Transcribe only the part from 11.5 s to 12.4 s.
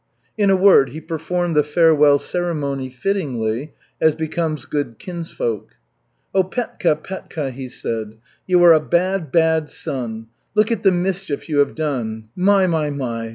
have done.